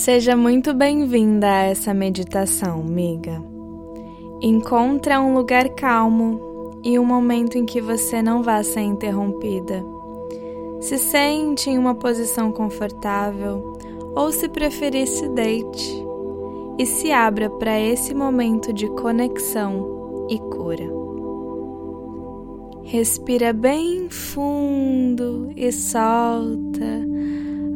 Seja 0.00 0.34
muito 0.34 0.72
bem-vinda 0.72 1.46
a 1.46 1.64
essa 1.64 1.92
meditação, 1.92 2.80
amiga. 2.80 3.44
Encontra 4.40 5.20
um 5.20 5.34
lugar 5.34 5.68
calmo 5.74 6.80
e 6.82 6.98
um 6.98 7.04
momento 7.04 7.58
em 7.58 7.66
que 7.66 7.82
você 7.82 8.22
não 8.22 8.42
vá 8.42 8.62
ser 8.62 8.80
interrompida. 8.80 9.84
Se 10.80 10.96
sente 10.96 11.68
em 11.68 11.76
uma 11.76 11.94
posição 11.94 12.50
confortável 12.50 13.76
ou, 14.16 14.32
se 14.32 14.48
preferir, 14.48 15.06
se 15.06 15.28
deite 15.28 16.02
e 16.78 16.86
se 16.86 17.12
abra 17.12 17.50
para 17.50 17.78
esse 17.78 18.14
momento 18.14 18.72
de 18.72 18.88
conexão 18.88 20.26
e 20.30 20.38
cura. 20.38 20.90
Respira 22.84 23.52
bem 23.52 24.08
fundo 24.08 25.52
e 25.54 25.70
solta 25.70 27.06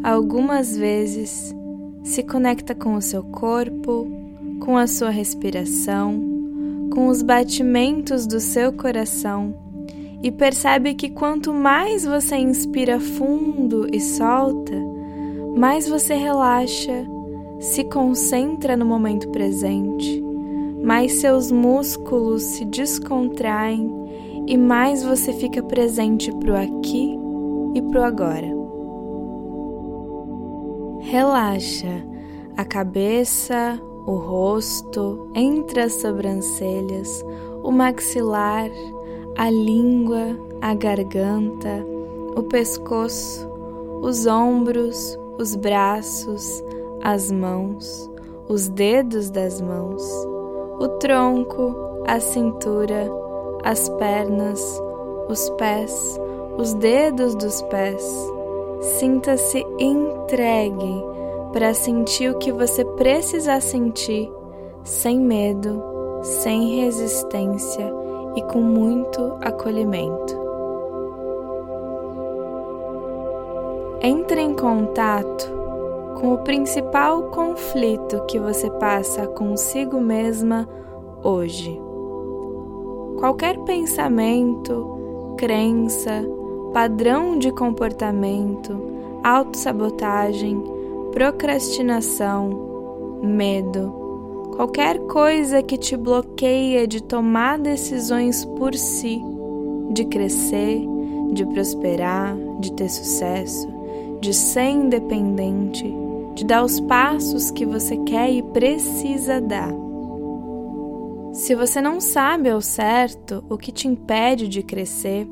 algumas 0.02 0.74
vezes 0.74 1.54
se 2.04 2.22
conecta 2.22 2.74
com 2.74 2.94
o 2.94 3.02
seu 3.02 3.24
corpo, 3.24 4.06
com 4.60 4.76
a 4.76 4.86
sua 4.86 5.10
respiração, 5.10 6.22
com 6.92 7.08
os 7.08 7.22
batimentos 7.22 8.26
do 8.26 8.38
seu 8.38 8.72
coração 8.72 9.54
e 10.22 10.30
percebe 10.30 10.94
que 10.94 11.10
quanto 11.10 11.52
mais 11.52 12.04
você 12.04 12.36
inspira 12.36 13.00
fundo 13.00 13.86
e 13.92 14.00
solta, 14.00 14.74
mais 15.56 15.88
você 15.88 16.14
relaxa, 16.14 17.06
se 17.58 17.84
concentra 17.84 18.76
no 18.76 18.84
momento 18.84 19.28
presente, 19.30 20.22
mais 20.82 21.12
seus 21.14 21.50
músculos 21.50 22.42
se 22.42 22.64
descontraem 22.64 23.90
e 24.46 24.56
mais 24.56 25.02
você 25.02 25.32
fica 25.32 25.62
presente 25.62 26.30
para 26.32 26.52
o 26.52 26.56
aqui 26.56 27.18
e 27.74 27.82
para 27.82 28.00
o 28.00 28.04
agora. 28.04 28.53
Relaxa. 31.04 32.02
A 32.56 32.64
cabeça, 32.64 33.78
o 34.06 34.12
rosto, 34.16 35.28
entre 35.34 35.80
as 35.80 35.92
sobrancelhas, 35.96 37.22
o 37.62 37.70
maxilar, 37.70 38.70
a 39.36 39.50
língua, 39.50 40.34
a 40.62 40.74
garganta, 40.74 41.84
o 42.34 42.42
pescoço, 42.44 43.46
os 44.00 44.26
ombros, 44.26 45.18
os 45.38 45.54
braços, 45.54 46.64
as 47.02 47.30
mãos, 47.30 48.10
os 48.48 48.68
dedos 48.68 49.28
das 49.28 49.60
mãos, 49.60 50.02
o 50.80 50.88
tronco, 51.00 52.02
a 52.06 52.18
cintura, 52.18 53.10
as 53.62 53.90
pernas, 53.90 54.80
os 55.28 55.50
pés, 55.50 56.18
os 56.56 56.72
dedos 56.72 57.34
dos 57.34 57.60
pés 57.62 58.33
Sinta-se 58.84 59.64
entregue 59.78 61.02
para 61.54 61.72
sentir 61.72 62.30
o 62.30 62.38
que 62.38 62.52
você 62.52 62.84
precisar 62.84 63.62
sentir, 63.62 64.30
sem 64.82 65.18
medo, 65.18 65.82
sem 66.22 66.82
resistência 66.82 67.90
e 68.36 68.42
com 68.42 68.60
muito 68.60 69.38
acolhimento. 69.40 70.38
Entre 74.02 74.42
em 74.42 74.54
contato 74.54 75.50
com 76.20 76.34
o 76.34 76.38
principal 76.44 77.22
conflito 77.30 78.22
que 78.26 78.38
você 78.38 78.70
passa 78.72 79.26
consigo 79.26 79.98
mesma 79.98 80.68
hoje. 81.22 81.80
Qualquer 83.18 83.58
pensamento, 83.60 85.34
crença, 85.38 86.22
padrão 86.74 87.38
de 87.38 87.52
comportamento, 87.52 89.20
autossabotagem, 89.22 90.60
procrastinação, 91.12 93.20
medo, 93.22 94.50
qualquer 94.56 94.98
coisa 95.06 95.62
que 95.62 95.78
te 95.78 95.96
bloqueia 95.96 96.84
de 96.84 97.00
tomar 97.00 97.60
decisões 97.60 98.44
por 98.44 98.74
si, 98.74 99.22
de 99.92 100.04
crescer, 100.06 100.84
de 101.32 101.46
prosperar, 101.46 102.36
de 102.58 102.72
ter 102.72 102.88
sucesso, 102.88 103.68
de 104.20 104.34
ser 104.34 104.70
independente, 104.70 105.94
de 106.34 106.44
dar 106.44 106.64
os 106.64 106.80
passos 106.80 107.52
que 107.52 107.64
você 107.64 107.96
quer 107.98 108.32
e 108.32 108.42
precisa 108.42 109.40
dar. 109.40 109.72
Se 111.32 111.54
você 111.54 111.80
não 111.80 112.00
sabe 112.00 112.50
ao 112.50 112.60
certo 112.60 113.44
o 113.48 113.56
que 113.56 113.70
te 113.70 113.86
impede 113.86 114.48
de 114.48 114.62
crescer, 114.62 115.28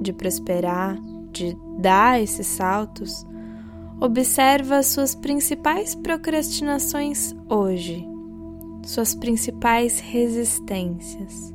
de 0.00 0.12
prosperar, 0.12 0.98
de 1.32 1.56
dar 1.78 2.20
esses 2.20 2.46
saltos, 2.46 3.26
observa 4.00 4.82
suas 4.82 5.14
principais 5.14 5.94
procrastinações 5.94 7.34
hoje, 7.48 8.06
suas 8.84 9.14
principais 9.14 10.00
resistências. 10.00 11.54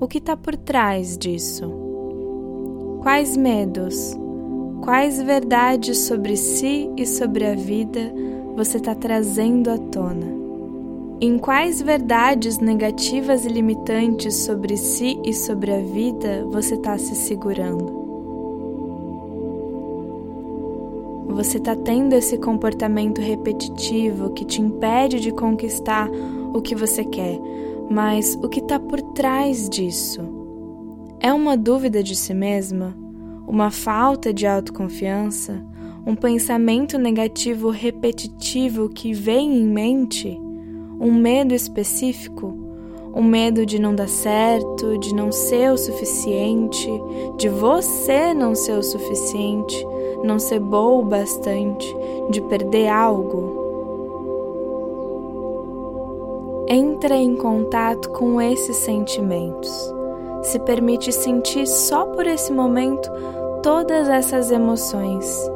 O 0.00 0.08
que 0.08 0.18
está 0.18 0.36
por 0.36 0.56
trás 0.56 1.16
disso? 1.16 1.72
Quais 3.02 3.36
medos, 3.36 4.16
quais 4.82 5.20
verdades 5.20 5.98
sobre 5.98 6.36
si 6.36 6.90
e 6.96 7.06
sobre 7.06 7.46
a 7.46 7.54
vida 7.54 8.12
você 8.56 8.78
está 8.78 8.94
trazendo 8.94 9.70
à 9.70 9.78
tona? 9.78 10.43
Em 11.20 11.38
quais 11.38 11.80
verdades 11.80 12.58
negativas 12.58 13.46
e 13.46 13.48
limitantes 13.48 14.34
sobre 14.34 14.76
si 14.76 15.16
e 15.24 15.32
sobre 15.32 15.72
a 15.72 15.78
vida 15.78 16.44
você 16.50 16.74
está 16.74 16.98
se 16.98 17.14
segurando? 17.14 18.02
Você 21.28 21.58
está 21.58 21.76
tendo 21.76 22.14
esse 22.14 22.36
comportamento 22.36 23.20
repetitivo 23.20 24.30
que 24.30 24.44
te 24.44 24.60
impede 24.60 25.20
de 25.20 25.30
conquistar 25.30 26.10
o 26.52 26.60
que 26.60 26.74
você 26.74 27.04
quer, 27.04 27.38
mas 27.88 28.36
o 28.42 28.48
que 28.48 28.58
está 28.58 28.80
por 28.80 29.00
trás 29.12 29.68
disso? 29.68 30.20
É 31.20 31.32
uma 31.32 31.56
dúvida 31.56 32.02
de 32.02 32.16
si 32.16 32.34
mesma? 32.34 32.94
Uma 33.46 33.70
falta 33.70 34.34
de 34.34 34.48
autoconfiança? 34.48 35.64
Um 36.04 36.16
pensamento 36.16 36.98
negativo 36.98 37.70
repetitivo 37.70 38.88
que 38.88 39.12
vem 39.12 39.56
em 39.56 39.66
mente? 39.66 40.43
Um 41.00 41.12
medo 41.12 41.54
específico, 41.54 42.54
um 43.14 43.22
medo 43.22 43.64
de 43.64 43.78
não 43.78 43.94
dar 43.94 44.08
certo, 44.08 44.98
de 44.98 45.14
não 45.14 45.30
ser 45.30 45.72
o 45.72 45.78
suficiente, 45.78 46.90
de 47.36 47.48
você 47.48 48.34
não 48.34 48.54
ser 48.54 48.78
o 48.78 48.82
suficiente, 48.82 49.86
não 50.24 50.38
ser 50.38 50.58
bom 50.60 51.00
o 51.00 51.04
bastante, 51.04 51.86
de 52.30 52.40
perder 52.42 52.88
algo. 52.88 53.62
Entra 56.68 57.16
em 57.16 57.36
contato 57.36 58.10
com 58.10 58.40
esses 58.40 58.76
sentimentos. 58.76 59.94
Se 60.42 60.58
permite 60.58 61.12
sentir 61.12 61.66
só 61.66 62.06
por 62.06 62.26
esse 62.26 62.52
momento 62.52 63.10
todas 63.62 64.08
essas 64.08 64.50
emoções 64.50 65.53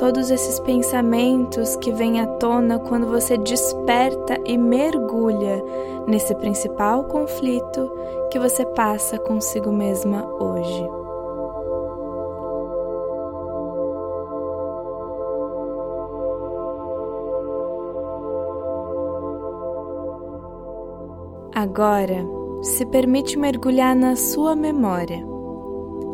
todos 0.00 0.30
esses 0.30 0.58
pensamentos 0.60 1.76
que 1.76 1.92
vêm 1.92 2.20
à 2.20 2.26
tona 2.26 2.78
quando 2.78 3.06
você 3.06 3.36
desperta 3.36 4.40
e 4.46 4.56
mergulha 4.56 5.62
nesse 6.06 6.34
principal 6.36 7.04
conflito 7.04 7.92
que 8.30 8.38
você 8.38 8.64
passa 8.64 9.18
consigo 9.18 9.70
mesma 9.70 10.24
hoje. 10.42 10.88
Agora, 21.54 22.26
se 22.62 22.86
permite 22.86 23.38
mergulhar 23.38 23.94
na 23.94 24.16
sua 24.16 24.56
memória. 24.56 25.22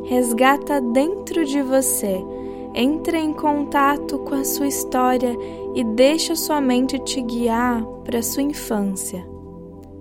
Resgata 0.03 0.81
dentro 0.81 1.44
de 1.44 1.62
você 1.62 2.25
entre 2.76 3.19
em 3.19 3.32
contato 3.32 4.19
com 4.19 4.34
a 4.34 4.44
sua 4.44 4.67
história 4.67 5.34
e 5.75 5.82
deixa 5.82 6.37
sua 6.37 6.61
mente 6.61 6.99
te 6.99 7.23
guiar 7.23 7.82
para 8.05 8.23
sua 8.23 8.43
infância, 8.43 9.26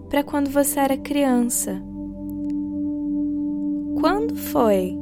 para 0.09 0.21
quando 0.21 0.49
você 0.49 0.81
era 0.81 0.97
criança. 0.97 1.81
Quando 4.01 4.35
foi, 4.35 4.99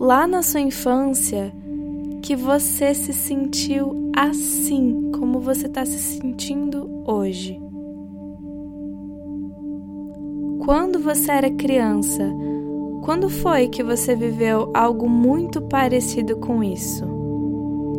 lá 0.00 0.26
na 0.26 0.42
sua 0.42 0.60
infância, 0.60 1.54
que 2.20 2.34
você 2.34 2.92
se 2.92 3.12
sentiu 3.12 4.10
assim 4.16 5.12
como 5.16 5.38
você 5.38 5.66
está 5.66 5.86
se 5.86 5.98
sentindo 5.98 7.04
hoje? 7.06 7.60
Quando 10.64 10.98
você 10.98 11.30
era 11.30 11.50
criança, 11.50 12.24
quando 13.02 13.28
foi 13.28 13.68
que 13.68 13.82
você 13.82 14.14
viveu 14.14 14.70
algo 14.74 15.08
muito 15.08 15.62
parecido 15.62 16.36
com 16.36 16.62
isso? 16.62 17.04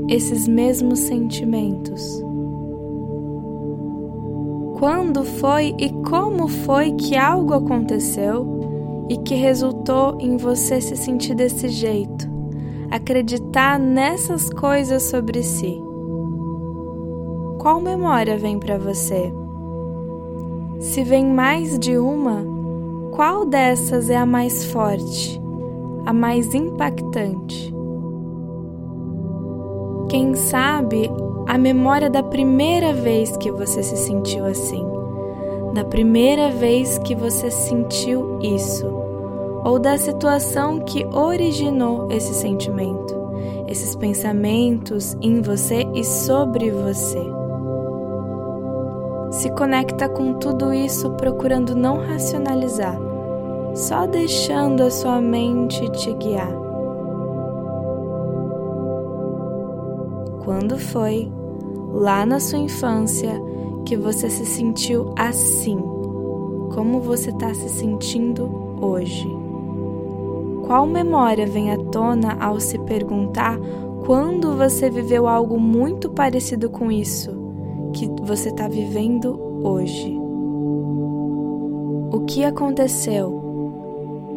Esses 0.08 0.48
mesmos 0.48 1.00
sentimentos? 1.00 2.24
Quando 4.80 5.26
foi 5.26 5.76
e 5.78 5.90
como 6.10 6.48
foi 6.48 6.94
que 6.94 7.18
algo 7.18 7.54
aconteceu 7.54 9.08
e 9.10 9.18
que 9.18 9.36
resultou 9.36 10.18
em 10.20 10.38
você 10.38 10.80
se 10.80 10.96
sentir 10.96 11.36
desse 11.36 11.68
jeito? 11.68 12.30
Acreditar 12.90 13.78
nessas 13.78 14.50
coisas 14.50 15.04
sobre 15.04 15.44
si. 15.44 15.80
qual 17.60 17.82
memória 17.82 18.38
vem 18.38 18.58
para 18.58 18.78
você? 18.78 19.34
Se 20.80 21.04
vem 21.04 21.26
mais 21.26 21.78
de 21.78 21.98
uma, 21.98 22.46
qual 23.20 23.44
dessas 23.46 24.10
é 24.10 24.16
a 24.16 24.26
mais 24.26 24.64
forte, 24.72 25.42
a 26.06 26.14
mais 26.14 26.54
impactante? 26.54 27.76
Quem 30.08 30.36
sabe 30.36 31.12
a 31.46 31.58
memória 31.58 32.10
da 32.10 32.24
primeira 32.24 32.94
vez 32.94 33.36
que 33.36 33.52
você 33.52 33.84
se 33.84 33.98
sentiu 33.98 34.46
assim, 34.46 34.86
da 35.74 35.84
primeira 35.84 36.50
vez 36.50 36.98
que 37.00 37.14
você 37.14 37.52
sentiu 37.52 38.40
isso, 38.42 38.88
ou 39.66 39.78
da 39.78 39.98
situação 39.98 40.80
que 40.80 41.06
originou 41.08 42.10
esse 42.10 42.34
sentimento, 42.34 43.14
esses 43.68 43.98
pensamentos 43.98 45.18
em 45.20 45.42
você 45.42 45.86
e 45.94 46.06
sobre 46.06 46.72
você. 46.72 47.22
Se 49.30 49.50
conecta 49.52 50.08
com 50.08 50.36
tudo 50.36 50.74
isso 50.74 51.12
procurando 51.12 51.76
não 51.76 51.98
racionalizar, 51.98 53.09
só 53.74 54.06
deixando 54.06 54.84
a 54.84 54.92
sua 54.92 55.22
mente 55.22 55.90
te 55.92 56.14
guiar. 56.14 56.52
Quando 60.44 60.78
foi, 60.78 61.32
lá 61.94 62.26
na 62.26 62.40
sua 62.40 62.60
infância, 62.60 63.40
que 63.86 63.96
você 63.96 64.30
se 64.30 64.46
sentiu 64.46 65.14
assim? 65.16 65.78
Como 66.74 67.00
você 67.00 67.30
está 67.30 67.54
se 67.54 67.70
sentindo 67.70 68.50
hoje? 68.82 69.28
Qual 70.66 70.86
memória 70.86 71.48
vem 71.48 71.72
à 71.72 71.78
tona 71.78 72.38
ao 72.40 72.60
se 72.60 72.78
perguntar 72.80 73.60
quando 74.06 74.56
você 74.56 74.90
viveu 74.90 75.28
algo 75.28 75.60
muito 75.60 76.10
parecido 76.10 76.70
com 76.70 76.92
isso 76.92 77.32
que 77.94 78.08
você 78.24 78.50
está 78.50 78.68
vivendo 78.68 79.40
hoje? 79.64 80.16
O 82.12 82.26
que 82.28 82.44
aconteceu? 82.44 83.39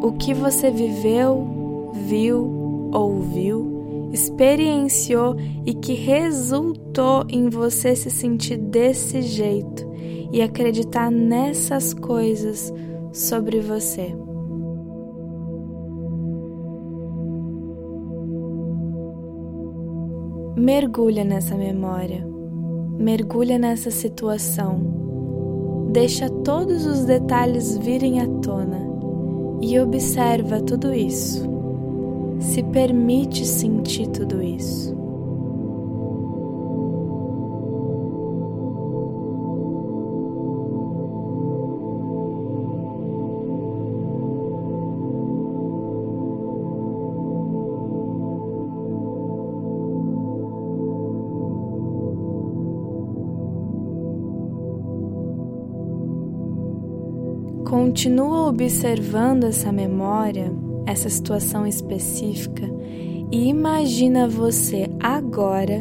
O 0.02 0.12
que 0.12 0.34
você 0.34 0.70
viveu, 0.70 1.92
viu, 2.06 2.90
ouviu? 2.92 3.72
experienciou 4.12 5.36
e 5.64 5.72
que 5.72 5.94
resultou 5.94 7.24
em 7.28 7.48
você 7.48 7.96
se 7.96 8.10
sentir 8.10 8.58
desse 8.58 9.22
jeito 9.22 9.90
e 10.30 10.42
acreditar 10.42 11.10
nessas 11.10 11.94
coisas 11.94 12.72
sobre 13.12 13.60
você. 13.60 14.14
Mergulha 20.56 21.24
nessa 21.24 21.56
memória, 21.56 22.24
mergulha 22.98 23.58
nessa 23.58 23.90
situação, 23.90 25.88
deixa 25.90 26.28
todos 26.28 26.86
os 26.86 27.04
detalhes 27.04 27.76
virem 27.78 28.20
à 28.20 28.26
tona 28.42 28.92
e 29.62 29.78
observa 29.78 30.60
tudo 30.60 30.92
isso 30.92 31.52
se 32.42 32.62
permite 32.64 33.46
sentir 33.46 34.08
tudo 34.08 34.42
isso. 34.42 35.01
Continua 57.92 58.48
observando 58.48 59.44
essa 59.44 59.70
memória 59.70 60.50
essa 60.86 61.10
situação 61.10 61.66
específica 61.66 62.66
e 63.30 63.50
imagina 63.50 64.26
você 64.26 64.88
agora, 64.98 65.78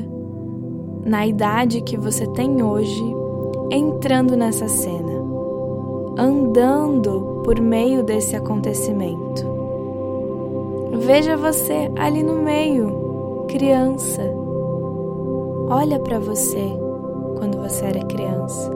na 1.05 1.25
idade 1.25 1.79
que 1.79 1.95
você 1.95 2.27
tem 2.33 2.61
hoje, 2.61 3.01
entrando 3.71 4.35
nessa 4.35 4.67
cena, 4.67 5.23
andando 6.17 7.41
por 7.45 7.61
meio 7.61 8.03
desse 8.03 8.35
acontecimento. 8.35 9.45
Veja 10.99 11.37
você 11.37 11.89
ali 11.97 12.23
no 12.23 12.43
meio, 12.43 13.45
criança. 13.47 14.21
Olha 15.69 15.97
para 15.97 16.19
você 16.19 16.77
quando 17.37 17.57
você 17.57 17.85
era 17.85 18.03
criança, 18.03 18.69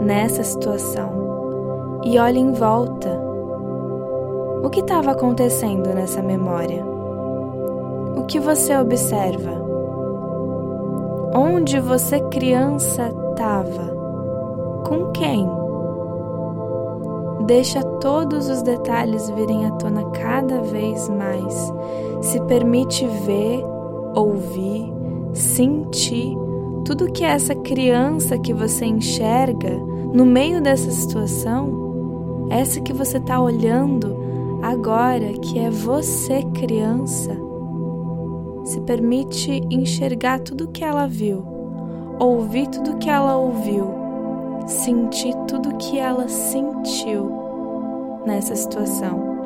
nessa 0.00 0.44
situação, 0.44 1.25
e 2.06 2.20
olhe 2.20 2.38
em 2.38 2.52
volta 2.52 3.20
o 4.62 4.70
que 4.70 4.78
estava 4.78 5.10
acontecendo 5.10 5.92
nessa 5.92 6.22
memória? 6.22 6.84
O 8.16 8.22
que 8.26 8.38
você 8.38 8.76
observa? 8.76 9.50
Onde 11.34 11.80
você, 11.80 12.20
criança, 12.30 13.12
estava? 13.30 14.84
Com 14.86 15.10
quem? 15.10 15.48
Deixa 17.44 17.82
todos 17.82 18.48
os 18.48 18.62
detalhes 18.62 19.28
virem 19.30 19.66
à 19.66 19.72
tona 19.72 20.04
cada 20.10 20.62
vez 20.62 21.08
mais. 21.08 21.72
Se 22.22 22.40
permite 22.42 23.04
ver, 23.04 23.64
ouvir, 24.14 24.92
sentir 25.34 26.36
tudo 26.84 27.10
que 27.10 27.24
essa 27.24 27.54
criança 27.56 28.38
que 28.38 28.54
você 28.54 28.86
enxerga 28.86 29.76
no 30.12 30.24
meio 30.24 30.60
dessa 30.60 30.90
situação, 30.92 31.85
essa 32.50 32.80
que 32.80 32.92
você 32.92 33.18
está 33.18 33.40
olhando, 33.40 34.26
Agora 34.62 35.32
que 35.34 35.60
é 35.60 35.70
você 35.70 36.42
criança, 36.54 37.36
se 38.64 38.80
permite 38.80 39.62
enxergar 39.70 40.40
tudo 40.40 40.68
que 40.68 40.82
ela 40.82 41.06
viu, 41.06 41.44
ouvir 42.18 42.66
tudo 42.68 42.96
que 42.96 43.08
ela 43.08 43.36
ouviu, 43.36 43.86
sentir 44.66 45.34
tudo 45.46 45.76
que 45.76 45.98
ela 45.98 46.26
sentiu 46.26 47.30
nessa 48.26 48.56
situação. 48.56 49.36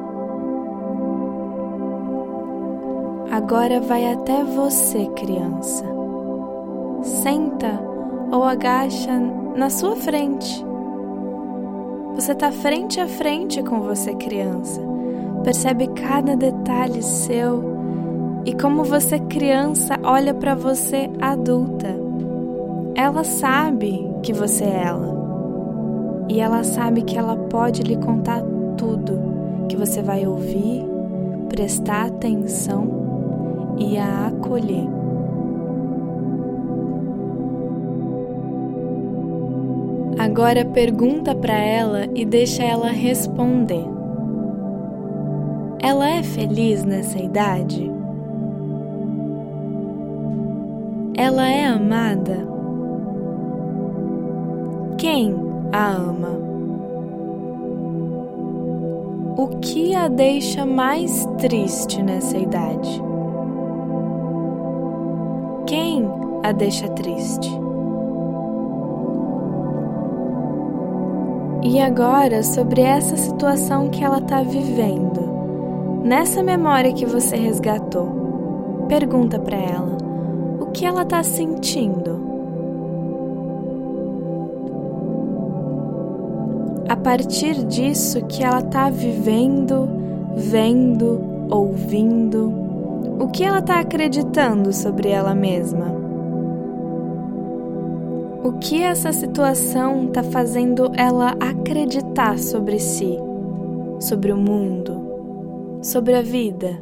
Agora 3.30 3.80
vai 3.80 4.10
até 4.10 4.42
você, 4.42 5.06
criança. 5.16 5.84
Senta 7.02 7.78
ou 8.32 8.42
agacha 8.42 9.18
na 9.54 9.68
sua 9.68 9.96
frente. 9.96 10.69
Você 12.20 12.32
está 12.32 12.52
frente 12.52 13.00
a 13.00 13.08
frente 13.08 13.62
com 13.62 13.80
você, 13.80 14.14
criança 14.14 14.78
percebe 15.42 15.88
cada 15.88 16.36
detalhe 16.36 17.02
seu 17.02 18.42
e 18.44 18.52
como 18.52 18.84
você 18.84 19.18
criança 19.20 19.98
olha 20.02 20.34
para 20.34 20.54
você 20.54 21.08
adulta. 21.18 21.98
Ela 22.94 23.24
sabe 23.24 24.06
que 24.22 24.34
você 24.34 24.64
é 24.64 24.82
ela. 24.84 26.26
E 26.28 26.40
ela 26.40 26.62
sabe 26.62 27.00
que 27.04 27.16
ela 27.16 27.36
pode 27.36 27.82
lhe 27.82 27.96
contar 27.96 28.42
tudo, 28.76 29.66
que 29.66 29.74
você 29.74 30.02
vai 30.02 30.26
ouvir, 30.26 30.84
prestar 31.48 32.08
atenção 32.08 33.76
e 33.78 33.96
a 33.96 34.26
acolher. 34.26 34.99
Agora 40.30 40.64
pergunta 40.64 41.34
para 41.34 41.58
ela 41.58 42.06
e 42.14 42.24
deixa 42.24 42.62
ela 42.62 42.86
responder. 42.86 43.84
Ela 45.82 46.08
é 46.08 46.22
feliz 46.22 46.84
nessa 46.84 47.18
idade? 47.18 47.90
Ela 51.16 51.50
é 51.50 51.66
amada? 51.66 52.46
Quem 54.98 55.34
a 55.72 55.88
ama? 55.94 56.38
O 59.36 59.48
que 59.60 59.96
a 59.96 60.06
deixa 60.06 60.64
mais 60.64 61.26
triste 61.38 62.00
nessa 62.04 62.38
idade? 62.38 63.02
Quem 65.66 66.08
a 66.44 66.52
deixa 66.52 66.86
triste? 66.90 67.50
E 71.62 71.78
agora 71.78 72.42
sobre 72.42 72.80
essa 72.80 73.16
situação 73.18 73.90
que 73.90 74.02
ela 74.02 74.18
está 74.18 74.42
vivendo. 74.42 76.00
Nessa 76.02 76.42
memória 76.42 76.92
que 76.92 77.04
você 77.04 77.36
resgatou, 77.36 78.86
pergunta 78.88 79.38
para 79.38 79.58
ela 79.58 79.98
o 80.58 80.66
que 80.66 80.86
ela 80.86 81.02
está 81.02 81.22
sentindo. 81.22 82.18
A 86.88 86.96
partir 86.96 87.62
disso 87.66 88.24
que 88.24 88.42
ela 88.42 88.60
está 88.60 88.88
vivendo, 88.88 89.88
vendo, 90.34 91.20
ouvindo, 91.50 92.52
o 93.20 93.28
que 93.28 93.44
ela 93.44 93.58
está 93.58 93.80
acreditando 93.80 94.72
sobre 94.72 95.10
ela 95.10 95.34
mesma? 95.34 95.99
O 98.42 98.52
que 98.52 98.82
essa 98.82 99.12
situação 99.12 100.06
está 100.06 100.22
fazendo 100.22 100.90
ela 100.96 101.36
acreditar 101.38 102.38
sobre 102.38 102.78
si, 102.78 103.18
sobre 103.98 104.32
o 104.32 104.36
mundo, 104.36 105.78
sobre 105.82 106.14
a 106.14 106.22
vida? 106.22 106.80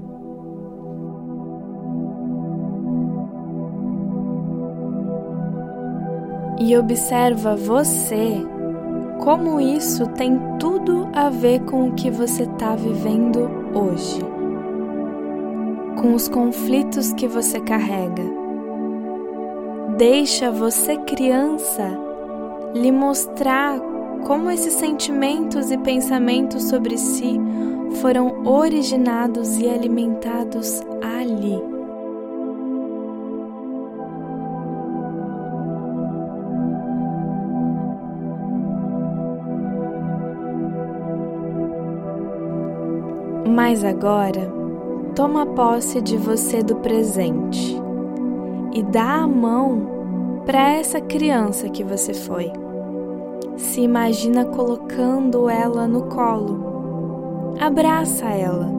E 6.61 6.77
observa 6.77 7.57
você, 7.57 8.41
como 9.25 9.61
isso 9.61 10.07
tem 10.13 10.39
tudo 10.61 11.09
a 11.13 11.29
ver 11.29 11.65
com 11.65 11.89
o 11.89 11.93
que 11.95 12.09
você 12.09 12.45
está 12.45 12.77
vivendo 12.77 13.51
hoje, 13.75 14.21
com 16.01 16.15
os 16.15 16.29
conflitos 16.29 17.13
que 17.15 17.27
você 17.27 17.59
carrega 17.59 18.38
Deixa 19.99 20.49
você, 20.49 20.97
criança, 20.99 21.83
lhe 22.73 22.93
mostrar 22.93 23.81
como 24.29 24.49
esses 24.49 24.75
sentimentos 24.75 25.73
e 25.73 25.79
pensamentos 25.79 26.69
sobre 26.69 26.97
si 26.97 27.37
foram 28.01 28.47
originados 28.47 29.59
e 29.59 29.69
alimentados 29.69 30.83
ali. 31.03 31.61
Mas 43.49 43.83
agora, 43.83 44.49
toma 45.17 45.45
posse 45.45 46.01
de 46.01 46.17
você 46.17 46.63
do 46.63 46.77
presente 46.77 47.78
e 48.73 48.83
dá 48.83 49.23
a 49.23 49.27
mão 49.27 50.43
para 50.47 50.73
essa 50.73 51.01
criança 51.01 51.69
que 51.69 51.85
você 51.85 52.15
foi. 52.15 52.51
Se 53.57 53.81
imagina 53.81 54.45
colocando 54.45 55.49
ela 55.49 55.87
no 55.87 56.03
colo. 56.03 57.55
Abraça 57.61 58.27
ela. 58.27 58.71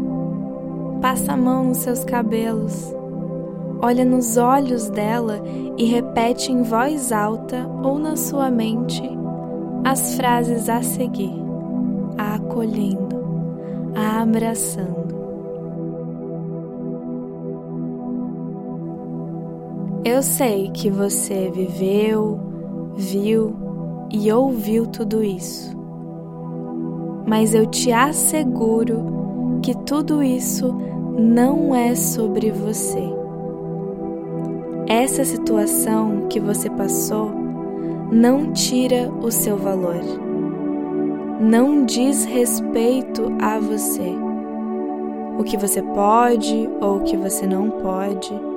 Passa 1.01 1.34
a 1.34 1.38
mão 1.38 1.65
nos 1.65 1.79
seus 1.79 2.03
cabelos. 2.03 2.93
Olha 3.81 4.03
nos 4.03 4.36
olhos 4.36 4.89
dela 4.89 5.41
e 5.77 5.86
repete 5.86 6.51
em 6.51 6.63
voz 6.63 7.12
alta 7.12 7.69
ou 7.84 7.98
na 7.98 8.15
sua 8.15 8.50
mente 8.50 9.03
as 9.86 10.15
frases 10.15 10.67
a 10.67 10.81
seguir, 10.81 11.34
a 12.17 12.36
acolhendo, 12.36 13.24
a 13.96 14.22
abraçando. 14.22 14.99
Eu 20.12 20.24
sei 20.24 20.72
que 20.72 20.89
você 20.89 21.51
viveu, 21.54 22.39
viu 22.96 23.56
e 24.12 24.32
ouviu 24.32 24.88
tudo 24.88 25.24
isso, 25.24 25.78
mas 27.28 27.54
eu 27.54 27.68
te 27.68 27.92
asseguro 27.92 29.60
que 29.62 29.78
tudo 29.86 30.24
isso 30.24 30.75
não 31.16 31.75
é 31.75 31.94
sobre 31.94 32.50
você. 32.50 33.04
Essa 34.88 35.24
situação 35.24 36.25
que 36.28 36.39
você 36.39 36.72
passou 36.72 37.32
não 38.12 38.51
tira 38.51 39.12
o 39.22 39.30
seu 39.30 39.58
valor, 39.58 40.01
não 41.39 41.86
diz 41.86 42.25
respeito 42.25 43.32
a 43.39 43.60
você. 43.60 44.12
O 45.38 45.44
que 45.44 45.56
você 45.56 45.84
pode 45.84 46.68
ou 46.82 46.98
o 46.98 47.04
que 47.04 47.16
você 47.16 47.46
não 47.46 47.70
pode 47.70 48.49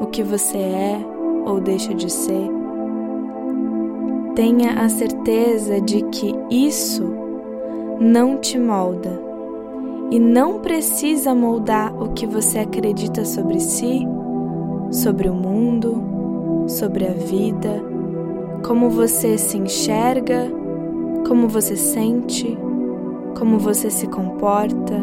o 0.00 0.06
que 0.06 0.22
você 0.22 0.58
é 0.58 0.98
ou 1.44 1.60
deixa 1.60 1.94
de 1.94 2.10
ser. 2.10 2.50
Tenha 4.34 4.84
a 4.84 4.88
certeza 4.88 5.80
de 5.80 6.02
que 6.10 6.34
isso 6.50 7.04
não 8.00 8.36
te 8.36 8.58
molda 8.58 9.18
e 10.10 10.18
não 10.18 10.60
precisa 10.60 11.34
moldar 11.34 11.94
o 12.00 12.10
que 12.10 12.26
você 12.26 12.58
acredita 12.58 13.24
sobre 13.24 13.58
si, 13.60 14.06
sobre 14.90 15.28
o 15.28 15.34
mundo, 15.34 16.64
sobre 16.68 17.06
a 17.06 17.12
vida, 17.12 17.82
como 18.64 18.90
você 18.90 19.38
se 19.38 19.56
enxerga, 19.56 20.50
como 21.26 21.48
você 21.48 21.76
sente, 21.76 22.56
como 23.38 23.58
você 23.58 23.90
se 23.90 24.06
comporta. 24.06 25.02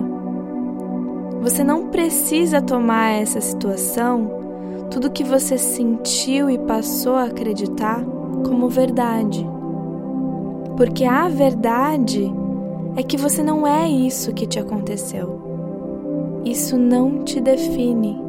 Você 1.41 1.63
não 1.63 1.87
precisa 1.87 2.61
tomar 2.61 3.11
essa 3.11 3.41
situação 3.41 4.42
tudo 4.93 5.09
que 5.09 5.23
você 5.23 5.57
sentiu 5.57 6.51
e 6.51 6.57
passou 6.59 7.15
a 7.15 7.23
acreditar 7.23 8.05
como 8.45 8.69
verdade. 8.69 9.43
Porque 10.77 11.03
a 11.03 11.27
verdade 11.27 12.31
é 12.95 13.01
que 13.01 13.17
você 13.17 13.41
não 13.41 13.65
é 13.65 13.89
isso 13.89 14.33
que 14.33 14.45
te 14.45 14.59
aconteceu. 14.59 15.41
Isso 16.45 16.77
não 16.77 17.23
te 17.23 17.41
define. 17.41 18.21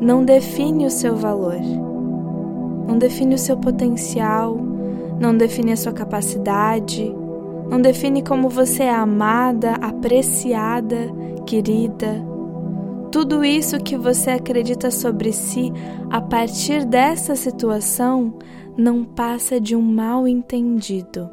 Não 0.00 0.24
define 0.24 0.84
o 0.84 0.90
seu 0.90 1.14
valor. 1.14 1.60
Não 2.88 2.98
define 2.98 3.36
o 3.36 3.38
seu 3.38 3.56
potencial. 3.56 4.58
Não 5.20 5.36
define 5.36 5.70
a 5.70 5.76
sua 5.76 5.92
capacidade. 5.92 7.14
Não 7.70 7.80
define 7.80 8.20
como 8.22 8.48
você 8.48 8.82
é 8.82 8.92
amada, 8.92 9.74
apreciada, 9.80 11.08
querida 11.46 12.31
tudo 13.12 13.44
isso 13.44 13.78
que 13.78 13.94
você 13.94 14.30
acredita 14.30 14.90
sobre 14.90 15.34
si 15.34 15.70
a 16.10 16.18
partir 16.18 16.86
dessa 16.86 17.36
situação 17.36 18.38
não 18.76 19.04
passa 19.04 19.60
de 19.60 19.76
um 19.76 19.82
mal 19.82 20.26
entendido. 20.26 21.30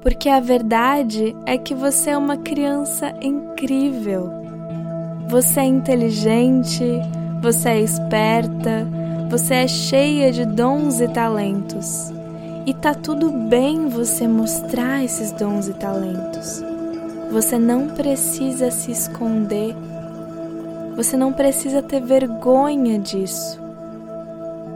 Porque 0.00 0.28
a 0.28 0.38
verdade 0.38 1.34
é 1.46 1.58
que 1.58 1.74
você 1.74 2.10
é 2.10 2.16
uma 2.16 2.36
criança 2.36 3.12
incrível. 3.20 4.30
Você 5.28 5.60
é 5.60 5.64
inteligente, 5.64 6.84
você 7.42 7.70
é 7.70 7.80
esperta, 7.80 8.88
você 9.28 9.54
é 9.54 9.66
cheia 9.66 10.30
de 10.30 10.46
dons 10.46 11.00
e 11.00 11.08
talentos. 11.08 12.12
E 12.66 12.72
tá 12.72 12.94
tudo 12.94 13.32
bem 13.32 13.88
você 13.88 14.28
mostrar 14.28 15.02
esses 15.02 15.32
dons 15.32 15.66
e 15.66 15.74
talentos. 15.74 16.62
Você 17.32 17.58
não 17.58 17.88
precisa 17.88 18.70
se 18.70 18.92
esconder 18.92 19.74
você 20.96 21.16
não 21.16 21.32
precisa 21.32 21.82
ter 21.82 22.00
vergonha 22.00 22.98
disso. 22.98 23.60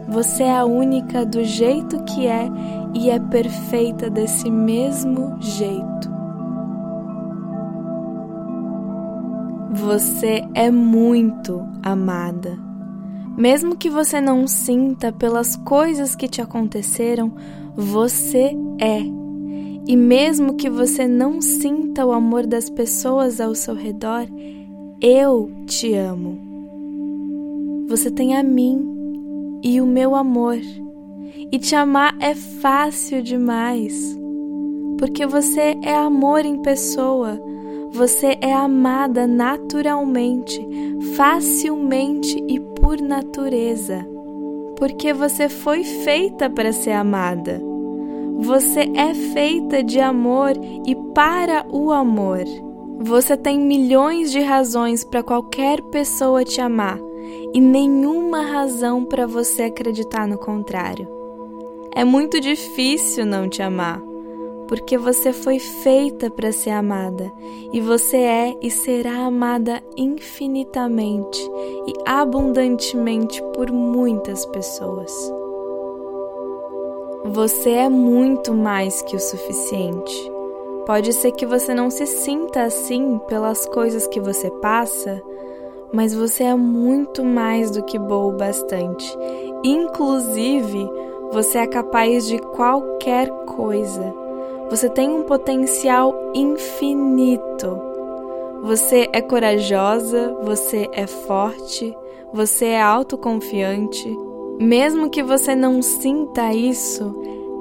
Você 0.08 0.44
é 0.44 0.56
a 0.56 0.64
única 0.64 1.26
do 1.26 1.44
jeito 1.44 2.02
que 2.04 2.26
é 2.26 2.48
e 2.94 3.10
é 3.10 3.18
perfeita 3.18 4.08
desse 4.08 4.50
mesmo 4.50 5.36
jeito. 5.40 6.16
Você 9.72 10.42
é 10.54 10.70
muito 10.70 11.62
amada. 11.82 12.58
Mesmo 13.36 13.76
que 13.76 13.90
você 13.90 14.20
não 14.20 14.48
sinta 14.48 15.12
pelas 15.12 15.56
coisas 15.56 16.16
que 16.16 16.26
te 16.26 16.40
aconteceram, 16.40 17.34
você 17.74 18.56
é. 18.80 19.00
E 19.86 19.94
mesmo 19.94 20.54
que 20.54 20.70
você 20.70 21.06
não 21.06 21.42
sinta 21.42 22.06
o 22.06 22.12
amor 22.12 22.46
das 22.46 22.70
pessoas 22.70 23.40
ao 23.40 23.54
seu 23.54 23.74
redor, 23.74 24.26
eu 25.00 25.50
te 25.66 25.94
amo. 25.94 26.38
Você 27.88 28.10
tem 28.10 28.36
a 28.36 28.42
mim 28.42 29.60
e 29.62 29.80
o 29.80 29.86
meu 29.86 30.14
amor. 30.14 30.58
E 31.52 31.58
te 31.58 31.74
amar 31.74 32.16
é 32.18 32.34
fácil 32.34 33.22
demais. 33.22 34.18
Porque 34.98 35.26
você 35.26 35.76
é 35.82 35.94
amor 35.94 36.46
em 36.46 36.62
pessoa. 36.62 37.40
Você 37.92 38.38
é 38.40 38.52
amada 38.52 39.26
naturalmente, 39.26 40.66
facilmente 41.14 42.42
e 42.48 42.58
por 42.58 43.00
natureza. 43.00 44.06
Porque 44.78 45.12
você 45.12 45.48
foi 45.48 45.84
feita 45.84 46.48
para 46.48 46.72
ser 46.72 46.92
amada. 46.92 47.62
Você 48.38 48.90
é 48.94 49.14
feita 49.14 49.82
de 49.82 50.00
amor 50.00 50.52
e 50.86 50.94
para 51.14 51.66
o 51.70 51.90
amor. 51.90 52.44
Você 52.98 53.36
tem 53.36 53.60
milhões 53.60 54.32
de 54.32 54.40
razões 54.40 55.04
para 55.04 55.22
qualquer 55.22 55.82
pessoa 55.82 56.44
te 56.44 56.60
amar 56.60 56.98
e 57.52 57.60
nenhuma 57.60 58.40
razão 58.40 59.04
para 59.04 59.26
você 59.26 59.64
acreditar 59.64 60.26
no 60.26 60.38
contrário. 60.38 61.06
É 61.94 62.04
muito 62.04 62.40
difícil 62.40 63.26
não 63.26 63.48
te 63.48 63.62
amar, 63.62 64.02
porque 64.66 64.96
você 64.96 65.32
foi 65.32 65.58
feita 65.58 66.30
para 66.30 66.52
ser 66.52 66.70
amada 66.70 67.30
e 67.72 67.80
você 67.80 68.16
é 68.16 68.54
e 68.62 68.70
será 68.70 69.26
amada 69.26 69.82
infinitamente 69.96 71.40
e 71.86 71.92
abundantemente 72.06 73.42
por 73.54 73.70
muitas 73.70 74.44
pessoas. 74.46 75.12
Você 77.26 77.70
é 77.70 77.88
muito 77.88 78.54
mais 78.54 79.02
que 79.02 79.16
o 79.16 79.20
suficiente. 79.20 80.35
Pode 80.86 81.12
ser 81.12 81.32
que 81.32 81.44
você 81.44 81.74
não 81.74 81.90
se 81.90 82.06
sinta 82.06 82.62
assim 82.62 83.18
pelas 83.26 83.66
coisas 83.66 84.06
que 84.06 84.20
você 84.20 84.48
passa, 84.62 85.20
mas 85.92 86.14
você 86.14 86.44
é 86.44 86.54
muito 86.54 87.24
mais 87.24 87.70
do 87.70 87.82
que 87.82 87.98
boa 87.98 88.32
o 88.32 88.36
bastante. 88.36 89.06
Inclusive, 89.64 90.88
Você 91.32 91.58
é 91.58 91.66
capaz 91.66 92.28
de 92.28 92.38
qualquer 92.38 93.28
coisa. 93.46 94.14
Você 94.70 94.88
tem 94.88 95.10
um 95.10 95.24
potencial 95.24 96.14
infinito. 96.34 97.78
Você 98.62 99.08
é 99.12 99.20
corajosa, 99.20 100.36
você 100.42 100.88
é 100.92 101.06
forte, 101.06 101.96
você 102.32 102.66
é 102.66 102.80
autoconfiante. 102.80 104.08
Mesmo 104.58 105.10
que 105.10 105.22
você 105.22 105.54
não 105.54 105.82
sinta 105.82 106.54
isso, 106.54 107.14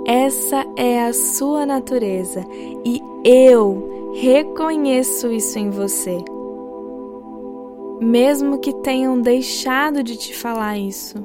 essa 0.06 0.64
é 0.76 1.04
a 1.04 1.12
sua 1.12 1.66
natureza 1.66 2.46
e 2.86 3.02
eu 3.24 4.14
reconheço 4.14 5.32
isso 5.32 5.58
em 5.58 5.72
você. 5.72 6.18
Mesmo 8.00 8.60
que 8.60 8.72
tenham 8.72 9.20
deixado 9.20 10.04
de 10.04 10.16
te 10.16 10.36
falar 10.36 10.78
isso, 10.78 11.18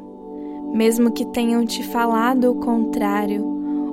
mesmo 0.72 1.10
que 1.10 1.26
tenham 1.26 1.66
te 1.66 1.82
falado 1.82 2.52
o 2.52 2.54
contrário, 2.54 3.44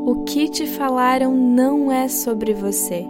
o 0.06 0.24
que 0.24 0.48
te 0.48 0.65
falaram 0.65 1.36
não 1.36 1.91
é 1.91 2.08
sobre 2.08 2.53
você, 2.53 3.06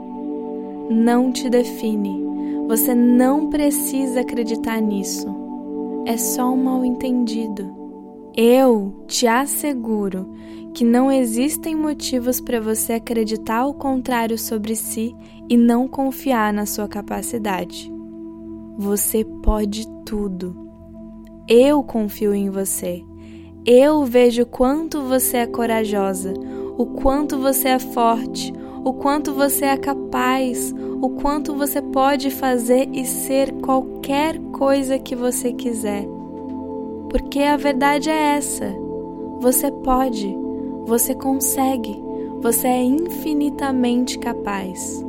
não 0.89 1.31
te 1.31 1.48
define. 1.48 2.25
Você 2.67 2.96
não 2.96 3.50
precisa 3.50 4.22
acreditar 4.22 4.81
nisso. 4.81 5.27
É 6.05 6.17
só 6.17 6.51
um 6.51 6.63
mal-entendido. 6.63 7.72
Eu 8.36 8.93
te 9.07 9.27
asseguro 9.27 10.34
que 10.77 10.86
não 10.86 11.12
existem 11.12 11.75
motivos 11.75 12.39
para 12.39 12.62
você 12.62 12.93
acreditar 12.93 13.65
o 13.65 13.74
contrário 13.74 14.38
sobre 14.38 14.75
si 14.75 15.12
e 15.50 15.57
não 15.57 15.88
confiar 15.88 16.53
na 16.53 16.67
sua 16.67 16.88
capacidade. 16.88 17.91
Você 18.77 19.25
pode 19.41 19.88
tudo. 20.05 20.55
Eu 21.48 21.81
confio 21.81 22.31
em 22.31 22.51
você. 22.51 23.03
Eu 23.65 24.05
vejo 24.05 24.46
quanto 24.46 25.01
você 25.01 25.38
é 25.38 25.48
corajosa, 25.48 26.36
o 26.77 26.86
quanto 26.86 27.39
você 27.39 27.69
é 27.69 27.79
forte, 27.79 28.53
o 28.86 28.93
quanto 28.93 29.34
você 29.34 29.65
é 29.65 29.77
capaz, 29.77 30.75
o 31.01 31.10
quanto 31.10 31.55
você 31.55 31.81
pode 31.81 32.29
fazer 32.29 32.88
e 32.93 33.03
ser 33.03 33.51
qualquer 33.63 34.38
coisa 34.51 35.00
que 35.00 35.15
você 35.15 35.51
quiser. 35.53 36.05
Porque 37.10 37.39
a 37.39 37.57
verdade 37.57 38.12
é 38.12 38.36
essa: 38.38 38.72
você 39.39 39.72
pode, 39.72 40.46
você 40.88 41.13
consegue, 41.13 42.01
você 42.41 42.67
é 42.67 42.82
infinitamente 42.82 44.17
capaz. 44.17 45.06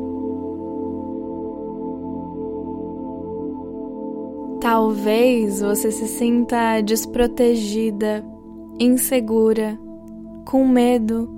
Talvez 4.60 5.60
você 5.60 5.92
se 5.92 6.08
sinta 6.08 6.80
desprotegida, 6.80 8.26
insegura, 8.80 9.78
com 10.44 10.66
medo, 10.66 11.30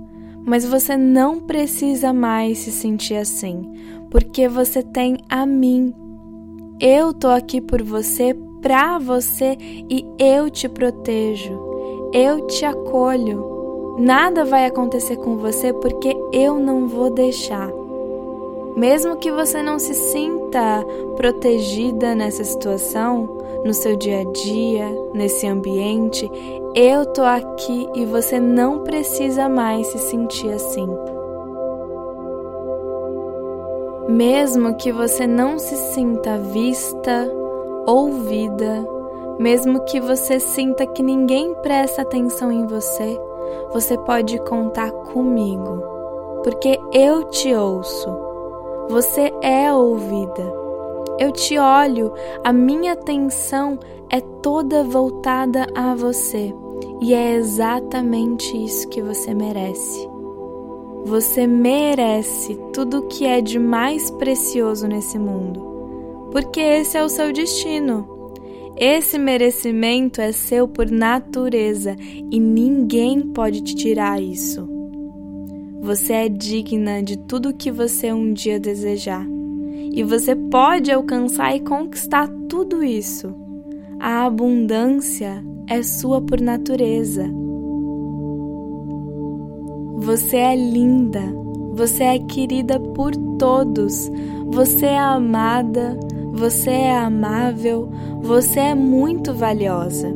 mas 0.43 0.65
você 0.65 0.97
não 0.97 1.39
precisa 1.39 2.11
mais 2.11 2.57
se 2.57 2.71
sentir 2.71 3.17
assim, 3.17 3.71
porque 4.09 4.47
você 4.47 4.81
tem 4.81 5.17
a 5.29 5.45
mim. 5.45 5.93
Eu 6.79 7.13
tô 7.13 7.27
aqui 7.27 7.61
por 7.61 7.83
você, 7.83 8.35
pra 8.59 8.97
você 8.97 9.55
e 9.59 10.03
eu 10.17 10.49
te 10.49 10.67
protejo. 10.67 11.59
Eu 12.11 12.47
te 12.47 12.65
acolho. 12.65 13.60
Nada 13.97 14.45
vai 14.45 14.65
acontecer 14.65 15.17
com 15.17 15.37
você 15.37 15.73
porque 15.73 16.15
eu 16.31 16.59
não 16.59 16.87
vou 16.87 17.09
deixar. 17.09 17.69
Mesmo 18.75 19.17
que 19.17 19.31
você 19.31 19.61
não 19.61 19.77
se 19.77 19.93
sinta 19.93 20.85
protegida 21.17 22.15
nessa 22.15 22.43
situação, 22.43 23.37
no 23.65 23.73
seu 23.73 23.95
dia 23.95 24.21
a 24.21 24.23
dia, 24.23 24.89
nesse 25.13 25.45
ambiente, 25.45 26.29
eu 26.73 27.05
tô 27.05 27.21
aqui 27.21 27.87
e 27.93 28.05
você 28.05 28.39
não 28.39 28.79
precisa 28.79 29.49
mais 29.49 29.87
se 29.87 29.99
sentir 29.99 30.51
assim. 30.51 30.87
Mesmo 34.07 34.75
que 34.75 34.91
você 34.91 35.27
não 35.27 35.59
se 35.59 35.75
sinta 35.93 36.37
vista, 36.37 37.29
ouvida, 37.85 38.87
mesmo 39.37 39.83
que 39.85 39.99
você 39.99 40.39
sinta 40.39 40.85
que 40.85 41.03
ninguém 41.03 41.53
presta 41.55 42.01
atenção 42.01 42.51
em 42.51 42.65
você, 42.65 43.19
você 43.73 43.97
pode 43.97 44.37
contar 44.45 44.91
comigo, 44.91 45.81
porque 46.43 46.79
eu 46.93 47.25
te 47.25 47.53
ouço. 47.53 48.09
Você 48.89 49.31
é 49.41 49.71
ouvida. 49.71 50.61
Eu 51.19 51.31
te 51.31 51.57
olho, 51.57 52.11
a 52.43 52.51
minha 52.51 52.93
atenção 52.93 53.77
é 54.09 54.19
toda 54.19 54.83
voltada 54.83 55.67
a 55.75 55.95
você 55.95 56.53
e 57.01 57.13
é 57.13 57.35
exatamente 57.35 58.57
isso 58.63 58.87
que 58.89 59.01
você 59.01 59.33
merece. 59.33 60.09
Você 61.05 61.47
merece 61.47 62.55
tudo 62.73 62.99
o 62.99 63.07
que 63.07 63.25
é 63.25 63.41
de 63.41 63.57
mais 63.57 64.11
precioso 64.11 64.87
nesse 64.87 65.17
mundo, 65.17 66.29
porque 66.31 66.59
esse 66.59 66.97
é 66.97 67.03
o 67.03 67.09
seu 67.09 67.31
destino. 67.31 68.20
Esse 68.77 69.17
merecimento 69.17 70.21
é 70.21 70.31
seu 70.31 70.67
por 70.67 70.89
natureza 70.89 71.95
e 72.31 72.39
ninguém 72.39 73.21
pode 73.21 73.61
te 73.61 73.75
tirar 73.75 74.21
isso. 74.21 74.67
Você 75.81 76.13
é 76.13 76.29
digna 76.29 77.01
de 77.01 77.17
tudo 77.17 77.49
o 77.49 77.53
que 77.53 77.71
você 77.71 78.13
um 78.13 78.33
dia 78.33 78.59
desejar 78.59 79.27
e 79.93 80.03
você 80.03 80.35
pode 80.35 80.91
alcançar 80.91 81.55
e 81.55 81.59
conquistar 81.59 82.27
tudo 82.47 82.83
isso. 82.83 83.35
A 83.99 84.25
abundância 84.25 85.43
é 85.67 85.83
sua 85.83 86.21
por 86.21 86.39
natureza. 86.39 87.29
Você 89.97 90.37
é 90.37 90.55
linda, 90.55 91.21
você 91.73 92.03
é 92.03 92.19
querida 92.19 92.79
por 92.79 93.15
todos, 93.37 94.09
você 94.47 94.87
é 94.87 94.99
amada, 94.99 95.99
você 96.31 96.69
é 96.69 96.97
amável, 96.97 97.89
você 98.21 98.59
é 98.59 98.75
muito 98.75 99.33
valiosa. 99.33 100.11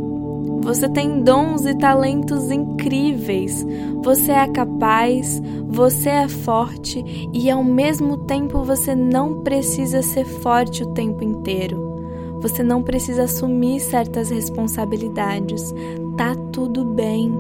Você 0.62 0.90
tem 0.90 1.22
dons 1.22 1.66
e 1.66 1.76
talentos 1.76 2.50
incríveis. 2.50 3.64
Você 4.04 4.32
é 4.32 4.48
capaz, 4.48 5.40
você 5.68 6.10
é 6.10 6.28
forte 6.28 7.30
e 7.32 7.52
ao 7.52 7.64
mesmo 7.64 8.18
tempo 8.26 8.64
você 8.64 8.96
não 8.96 9.42
precisa 9.44 10.02
ser 10.02 10.26
forte 10.26 10.84
o 10.84 10.94
tempo 10.94 11.24
inteiro. 11.24 12.40
Você 12.42 12.64
não 12.64 12.82
precisa 12.82 13.24
assumir 13.24 13.80
certas 13.80 14.30
responsabilidades. 14.30 15.74
Tá 16.18 16.34
tudo 16.52 16.84
bem. 16.84 17.32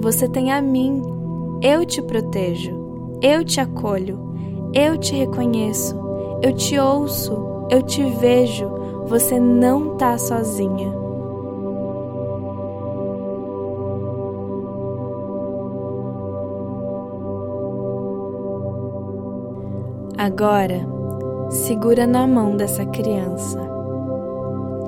Você 0.00 0.28
tem 0.28 0.50
a 0.50 0.60
mim. 0.60 1.02
Eu 1.62 1.84
te 1.84 2.02
protejo. 2.02 2.72
Eu 3.22 3.44
te 3.44 3.60
acolho. 3.60 4.18
Eu 4.72 4.98
te 4.98 5.14
reconheço. 5.14 5.96
Eu 6.42 6.52
te 6.52 6.78
ouço. 6.78 7.53
Eu 7.70 7.82
te 7.82 8.02
vejo. 8.02 8.68
Você 9.06 9.38
não 9.38 9.96
tá 9.96 10.16
sozinha. 10.16 11.04
Agora, 20.16 20.86
segura 21.50 22.06
na 22.06 22.26
mão 22.26 22.56
dessa 22.56 22.86
criança 22.86 23.60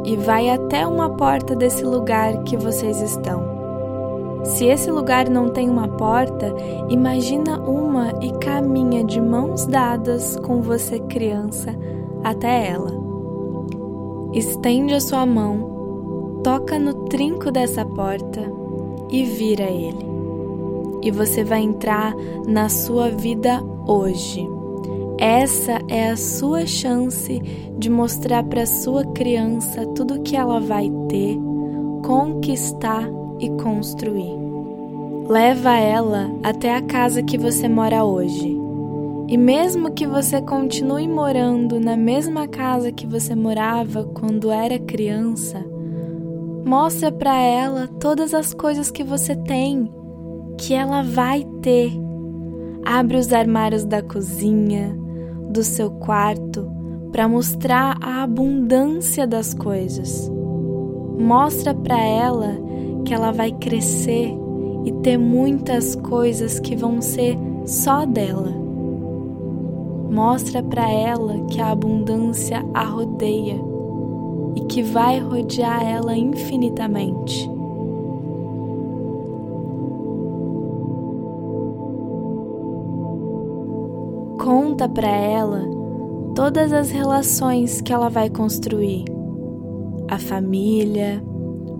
e 0.04 0.16
vai 0.16 0.48
até 0.48 0.86
uma 0.86 1.10
porta 1.10 1.54
desse 1.54 1.84
lugar 1.84 2.42
que 2.44 2.56
vocês 2.56 3.02
estão. 3.02 3.56
Se 4.44 4.66
esse 4.66 4.90
lugar 4.90 5.28
não 5.28 5.48
tem 5.48 5.68
uma 5.68 5.88
porta, 5.88 6.54
imagina 6.88 7.58
uma 7.58 8.12
e 8.22 8.30
caminha 8.38 9.02
de 9.02 9.20
mãos 9.20 9.66
dadas 9.66 10.36
com 10.36 10.62
você, 10.62 11.00
criança, 11.00 11.74
até 12.22 12.68
ela. 12.68 12.92
Estende 14.32 14.94
a 14.94 15.00
sua 15.00 15.24
mão, 15.24 16.40
toca 16.42 16.78
no 16.78 16.94
trinco 17.06 17.50
dessa 17.50 17.84
porta 17.84 18.42
e 19.10 19.24
vira 19.24 19.64
ele. 19.64 20.04
E 21.02 21.10
você 21.10 21.44
vai 21.44 21.60
entrar 21.60 22.14
na 22.46 22.68
sua 22.68 23.10
vida 23.10 23.62
hoje. 23.86 24.46
Essa 25.18 25.80
é 25.88 26.10
a 26.10 26.16
sua 26.16 26.66
chance 26.66 27.40
de 27.78 27.88
mostrar 27.88 28.44
para 28.44 28.66
sua 28.66 29.04
criança 29.12 29.86
tudo 29.94 30.20
que 30.20 30.36
ela 30.36 30.60
vai 30.60 30.90
ter, 31.08 31.38
conquistar 32.04 33.08
e 33.40 33.48
construir. 33.50 34.36
Leva 35.28 35.76
ela 35.76 36.30
até 36.42 36.74
a 36.74 36.82
casa 36.82 37.22
que 37.22 37.38
você 37.38 37.68
mora 37.68 38.04
hoje. 38.04 38.55
E 39.28 39.36
mesmo 39.36 39.90
que 39.92 40.06
você 40.06 40.40
continue 40.40 41.08
morando 41.08 41.80
na 41.80 41.96
mesma 41.96 42.46
casa 42.46 42.92
que 42.92 43.06
você 43.06 43.34
morava 43.34 44.04
quando 44.04 44.52
era 44.52 44.78
criança, 44.78 45.64
mostra 46.64 47.10
para 47.10 47.36
ela 47.40 47.88
todas 47.98 48.32
as 48.32 48.54
coisas 48.54 48.88
que 48.90 49.02
você 49.02 49.34
tem, 49.34 49.92
que 50.58 50.74
ela 50.74 51.02
vai 51.02 51.44
ter. 51.60 51.92
Abre 52.84 53.16
os 53.16 53.32
armários 53.32 53.84
da 53.84 54.00
cozinha, 54.00 54.96
do 55.50 55.64
seu 55.64 55.90
quarto 55.90 56.70
para 57.10 57.26
mostrar 57.26 57.96
a 58.00 58.22
abundância 58.22 59.26
das 59.26 59.54
coisas. 59.54 60.30
Mostra 61.18 61.74
para 61.74 61.98
ela 61.98 62.56
que 63.04 63.12
ela 63.12 63.32
vai 63.32 63.50
crescer 63.50 64.32
e 64.84 64.92
ter 65.02 65.18
muitas 65.18 65.96
coisas 65.96 66.60
que 66.60 66.76
vão 66.76 67.00
ser 67.00 67.36
só 67.64 68.04
dela. 68.04 68.65
Mostra 70.10 70.62
para 70.62 70.90
ela 70.90 71.40
que 71.50 71.60
a 71.60 71.70
abundância 71.70 72.64
a 72.72 72.84
rodeia 72.84 73.60
e 74.54 74.60
que 74.62 74.82
vai 74.82 75.18
rodear 75.18 75.84
ela 75.84 76.16
infinitamente. 76.16 77.48
Conta 84.38 84.88
para 84.88 85.08
ela 85.08 85.64
todas 86.34 86.72
as 86.72 86.90
relações 86.90 87.80
que 87.80 87.92
ela 87.92 88.08
vai 88.08 88.30
construir: 88.30 89.04
a 90.08 90.18
família, 90.18 91.22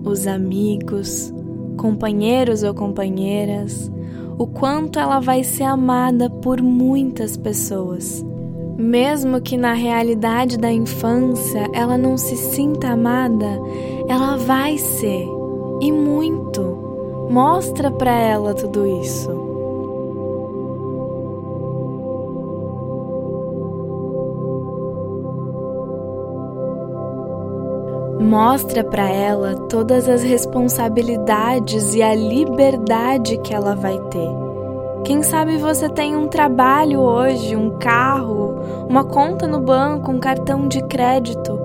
os 0.03 0.27
amigos, 0.27 1.33
companheiros 1.77 2.63
ou 2.63 2.73
companheiras, 2.73 3.91
o 4.37 4.45
quanto 4.45 4.99
ela 4.99 5.19
vai 5.19 5.43
ser 5.43 5.63
amada 5.63 6.29
por 6.29 6.61
muitas 6.61 7.35
pessoas. 7.35 8.23
Mesmo 8.77 9.41
que 9.41 9.57
na 9.57 9.73
realidade 9.73 10.57
da 10.57 10.71
infância 10.71 11.67
ela 11.73 11.97
não 11.97 12.17
se 12.17 12.37
sinta 12.37 12.89
amada, 12.89 13.59
ela 14.07 14.37
vai 14.37 14.77
ser 14.77 15.27
e 15.81 15.91
muito. 15.91 16.61
Mostra 17.29 17.89
para 17.91 18.11
ela 18.11 18.53
tudo 18.53 18.85
isso. 19.01 19.36
Mostra 28.27 28.83
para 28.83 29.09
ela 29.09 29.55
todas 29.69 30.09
as 30.09 30.21
responsabilidades 30.21 31.95
e 31.95 32.03
a 32.03 32.13
liberdade 32.13 33.37
que 33.37 33.53
ela 33.53 33.73
vai 33.73 33.97
ter. 33.97 34.29
Quem 35.05 35.23
sabe 35.23 35.55
você 35.55 35.87
tem 35.87 36.13
um 36.13 36.27
trabalho 36.27 36.99
hoje, 36.99 37.55
um 37.55 37.77
carro, 37.77 38.53
uma 38.89 39.05
conta 39.05 39.47
no 39.47 39.61
banco, 39.61 40.11
um 40.11 40.19
cartão 40.19 40.67
de 40.67 40.81
crédito. 40.87 41.57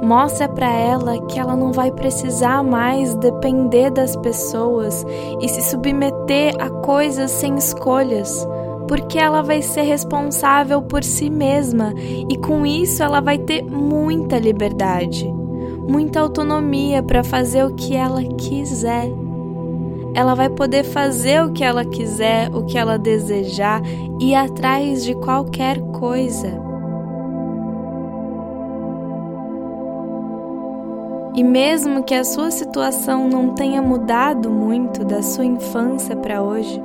Mostra 0.00 0.48
para 0.48 0.72
ela 0.72 1.20
que 1.26 1.36
ela 1.36 1.56
não 1.56 1.72
vai 1.72 1.90
precisar 1.90 2.62
mais 2.62 3.16
depender 3.16 3.90
das 3.90 4.14
pessoas 4.14 5.04
e 5.40 5.48
se 5.48 5.62
submeter 5.62 6.54
a 6.60 6.70
coisas 6.70 7.32
sem 7.32 7.56
escolhas, 7.56 8.46
porque 8.86 9.18
ela 9.18 9.42
vai 9.42 9.62
ser 9.62 9.82
responsável 9.82 10.80
por 10.80 11.02
si 11.02 11.28
mesma 11.28 11.92
e 11.98 12.36
com 12.38 12.64
isso 12.64 13.02
ela 13.02 13.20
vai 13.20 13.36
ter 13.36 13.64
muita 13.64 14.38
liberdade 14.38 15.42
muita 15.88 16.20
autonomia 16.20 17.02
para 17.02 17.22
fazer 17.22 17.64
o 17.64 17.74
que 17.74 17.94
ela 17.94 18.22
quiser. 18.22 19.08
Ela 20.14 20.34
vai 20.34 20.48
poder 20.48 20.84
fazer 20.84 21.42
o 21.44 21.52
que 21.52 21.64
ela 21.64 21.84
quiser, 21.84 22.54
o 22.54 22.64
que 22.64 22.78
ela 22.78 22.96
desejar, 22.96 23.82
ir 24.20 24.34
atrás 24.34 25.04
de 25.04 25.14
qualquer 25.14 25.80
coisa. 25.80 26.62
E 31.34 31.42
mesmo 31.42 32.04
que 32.04 32.14
a 32.14 32.22
sua 32.22 32.52
situação 32.52 33.28
não 33.28 33.54
tenha 33.54 33.82
mudado 33.82 34.48
muito 34.48 35.04
da 35.04 35.20
sua 35.20 35.44
infância 35.44 36.14
para 36.14 36.40
hoje, 36.40 36.80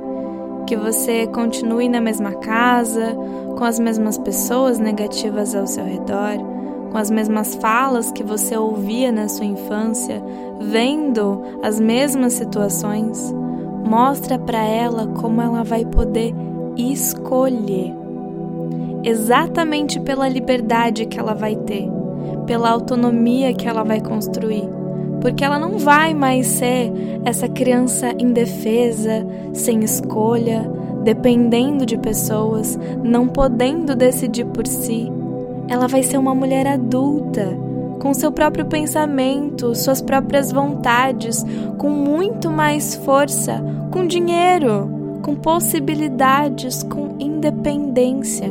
que 0.66 0.76
você 0.76 1.28
continue 1.28 1.88
na 1.88 2.00
mesma 2.00 2.32
casa, 2.32 3.16
com 3.56 3.62
as 3.62 3.78
mesmas 3.78 4.18
pessoas 4.18 4.80
negativas 4.80 5.54
ao 5.54 5.68
seu 5.68 5.84
redor, 5.84 6.59
com 6.90 6.98
as 6.98 7.10
mesmas 7.10 7.54
falas 7.54 8.10
que 8.10 8.22
você 8.22 8.56
ouvia 8.56 9.12
na 9.12 9.28
sua 9.28 9.46
infância, 9.46 10.22
vendo 10.60 11.42
as 11.62 11.78
mesmas 11.78 12.34
situações, 12.34 13.32
mostra 13.86 14.38
para 14.38 14.62
ela 14.62 15.06
como 15.06 15.40
ela 15.40 15.62
vai 15.62 15.84
poder 15.84 16.34
escolher. 16.76 17.94
Exatamente 19.02 19.98
pela 20.00 20.28
liberdade 20.28 21.06
que 21.06 21.18
ela 21.18 21.32
vai 21.32 21.56
ter, 21.56 21.88
pela 22.46 22.70
autonomia 22.70 23.54
que 23.54 23.66
ela 23.66 23.82
vai 23.82 24.00
construir, 24.00 24.68
porque 25.20 25.44
ela 25.44 25.58
não 25.58 25.78
vai 25.78 26.12
mais 26.12 26.46
ser 26.46 26.92
essa 27.24 27.48
criança 27.48 28.12
indefesa, 28.18 29.26
sem 29.54 29.80
escolha, 29.80 30.70
dependendo 31.02 31.86
de 31.86 31.96
pessoas, 31.96 32.78
não 33.02 33.26
podendo 33.26 33.96
decidir 33.96 34.44
por 34.44 34.66
si 34.66 35.10
ela 35.70 35.86
vai 35.86 36.02
ser 36.02 36.18
uma 36.18 36.34
mulher 36.34 36.66
adulta, 36.66 37.56
com 38.00 38.12
seu 38.12 38.32
próprio 38.32 38.66
pensamento, 38.66 39.72
suas 39.76 40.02
próprias 40.02 40.50
vontades, 40.50 41.44
com 41.78 41.88
muito 41.88 42.50
mais 42.50 42.96
força, 42.96 43.62
com 43.92 44.04
dinheiro, 44.04 44.90
com 45.22 45.36
possibilidades, 45.36 46.82
com 46.82 47.14
independência. 47.20 48.48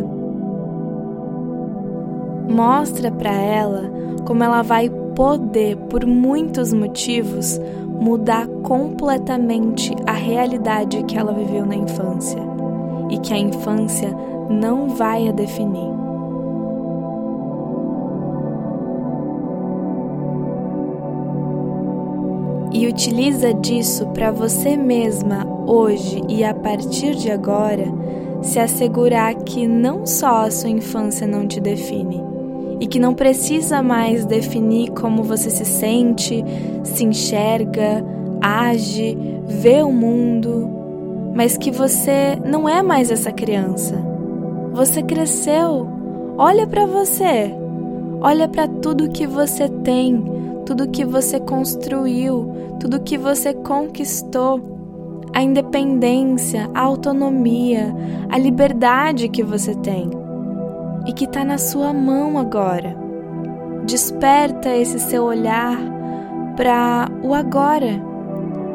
Mostra 2.48 3.12
para 3.12 3.34
ela 3.34 3.92
como 4.26 4.42
ela 4.42 4.62
vai 4.62 4.90
poder, 4.90 5.76
por 5.76 6.06
muitos 6.06 6.72
motivos, 6.72 7.60
mudar 8.00 8.48
completamente 8.64 9.94
a 10.08 10.14
realidade 10.14 11.04
que 11.04 11.18
ela 11.18 11.34
viveu 11.34 11.66
na 11.66 11.76
infância 11.76 12.40
e 13.10 13.18
que 13.18 13.34
a 13.34 13.38
infância 13.38 14.16
não 14.50 14.90
vai 14.90 15.28
a 15.28 15.34
definir. 15.34 15.99
E 22.80 22.88
utiliza 22.88 23.54
disso 23.54 24.08
para 24.08 24.32
você 24.32 24.78
mesma 24.78 25.46
hoje 25.68 26.24
e 26.30 26.46
a 26.46 26.54
partir 26.54 27.14
de 27.14 27.30
agora 27.30 27.84
se 28.42 28.58
assegurar 28.58 29.36
que 29.36 29.68
não 29.68 30.06
só 30.06 30.46
a 30.46 30.52
sua 30.52 30.70
infância 30.70 31.28
não 31.28 31.46
te 31.46 31.60
define 31.60 32.24
e 32.80 32.88
que 32.88 32.98
não 32.98 33.14
precisa 33.14 33.82
mais 33.82 34.24
definir 34.24 34.92
como 34.92 35.24
você 35.24 35.50
se 35.50 35.66
sente, 35.66 36.42
se 36.86 37.04
enxerga, 37.04 38.02
age, 38.42 39.18
vê 39.46 39.84
o 39.84 39.92
mundo, 39.92 40.70
mas 41.36 41.58
que 41.58 41.72
você 41.72 42.38
não 42.46 42.70
é 42.70 42.82
mais 42.82 43.12
essa 43.12 43.34
criança. 43.34 43.96
Você 44.72 45.04
cresceu. 45.04 45.86
Olha 46.38 46.66
para 46.66 46.86
você. 46.86 47.54
Olha 48.22 48.48
para 48.48 48.70
tudo 48.70 49.10
que 49.10 49.28
você 49.28 49.68
tem 49.68 50.39
tudo 50.70 50.88
que 50.88 51.04
você 51.04 51.40
construiu, 51.40 52.78
tudo 52.80 53.00
que 53.00 53.18
você 53.18 53.56
conquistou, 53.56 54.62
a 55.34 55.42
independência, 55.42 56.70
a 56.76 56.82
autonomia, 56.82 57.92
a 58.30 58.38
liberdade 58.38 59.30
que 59.30 59.42
você 59.42 59.74
tem 59.74 60.12
e 61.08 61.12
que 61.12 61.26
está 61.26 61.44
na 61.44 61.58
sua 61.58 61.92
mão 61.92 62.38
agora. 62.38 62.96
Desperta 63.88 64.70
esse 64.70 65.00
seu 65.00 65.24
olhar 65.24 65.76
para 66.56 67.10
o 67.24 67.34
agora, 67.34 68.00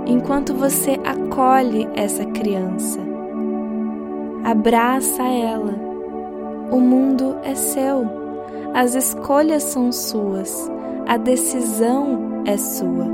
enquanto 0.04 0.52
você 0.52 0.98
acolhe 1.04 1.88
essa 1.94 2.24
criança. 2.24 2.98
Abraça 4.42 5.22
ela. 5.22 5.76
O 6.72 6.80
mundo 6.80 7.37
é 7.44 7.54
seu. 7.54 8.04
As 8.74 8.96
escolhas 8.96 9.62
são 9.62 9.92
suas 9.92 10.73
a 11.07 11.17
decisão 11.17 12.43
é 12.47 12.57
sua. 12.57 13.07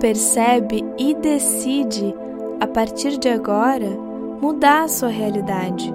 Percebe 0.00 0.84
e 0.96 1.14
decide, 1.14 2.14
a 2.60 2.66
partir 2.66 3.18
de 3.18 3.28
agora, 3.28 3.88
mudar 4.40 4.84
a 4.84 4.88
sua 4.88 5.08
realidade, 5.08 5.92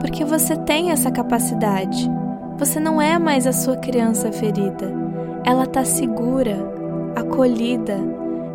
porque 0.00 0.24
você 0.24 0.54
tem 0.54 0.90
essa 0.90 1.10
capacidade. 1.10 2.10
Você 2.58 2.78
não 2.78 3.00
é 3.00 3.18
mais 3.18 3.46
a 3.46 3.52
sua 3.52 3.76
criança 3.76 4.30
ferida. 4.32 4.92
Ela 5.44 5.64
está 5.64 5.84
segura, 5.84 6.56
acolhida, 7.16 7.96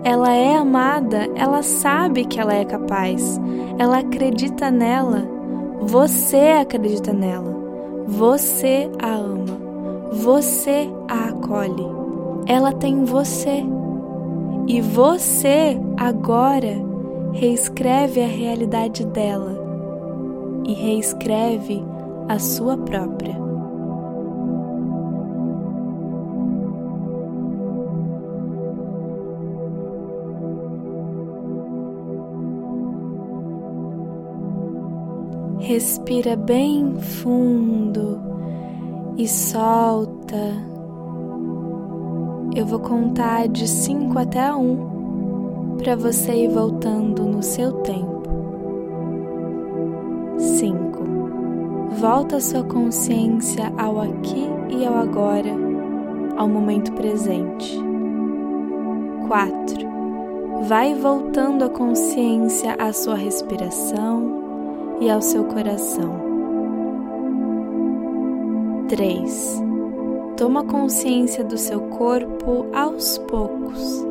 ela 0.04 0.32
é 0.32 0.56
amada, 0.56 1.28
ela 1.36 1.64
sabe 1.64 2.26
que 2.26 2.40
ela 2.40 2.54
é 2.54 2.66
capaz, 2.66 3.40
ela 3.80 4.00
acredita 4.00 4.70
nela, 4.70 5.28
você 5.80 6.60
acredita 6.62 7.14
nela, 7.14 7.56
você 8.06 8.92
a 9.02 9.14
ama. 9.14 9.63
Você 10.14 10.88
a 11.10 11.30
acolhe. 11.30 11.88
Ela 12.46 12.72
tem 12.72 13.04
você. 13.04 13.64
E 14.68 14.80
você 14.80 15.76
agora 15.98 16.76
reescreve 17.34 18.22
a 18.22 18.28
realidade 18.28 19.08
dela 19.08 19.58
e 20.66 20.74
reescreve 20.74 21.84
a 22.30 22.38
sua 22.38 22.78
própria. 22.78 23.42
Respira 35.60 36.36
bem 36.36 37.00
fundo 37.00 38.33
e 39.18 39.28
solta. 39.28 40.74
Eu 42.56 42.66
vou 42.66 42.80
contar 42.80 43.48
de 43.48 43.68
5 43.68 44.18
até 44.18 44.54
1 44.54 44.60
um, 44.60 45.78
para 45.78 45.96
você 45.96 46.34
ir 46.34 46.50
voltando 46.50 47.24
no 47.24 47.42
seu 47.42 47.72
tempo. 47.82 48.24
5. 50.38 51.04
Volta 52.00 52.40
sua 52.40 52.64
consciência 52.64 53.72
ao 53.78 54.00
aqui 54.02 54.46
e 54.70 54.86
ao 54.86 54.96
agora, 54.96 55.52
ao 56.38 56.48
momento 56.48 56.92
presente. 56.94 57.80
4. 59.28 59.94
Vai 60.64 60.94
voltando 60.94 61.66
a 61.66 61.70
consciência 61.70 62.76
à 62.80 62.94
sua 62.94 63.16
respiração 63.16 64.98
e 65.02 65.10
ao 65.10 65.22
seu 65.22 65.44
coração. 65.46 66.23
3. 68.94 69.60
Toma 70.38 70.64
consciência 70.66 71.44
do 71.44 71.58
seu 71.58 71.82
corpo 71.82 72.68
aos 72.72 73.18
poucos, 73.18 74.06